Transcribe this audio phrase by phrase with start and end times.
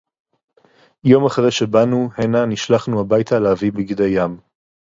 [1.03, 4.37] יוֹם אַחֲרֵי שֶבָּאנוּ הֵנָה נִשְלַחְנוּ הַבַּיְתָה לְהָבִיא בִגְדִי יָם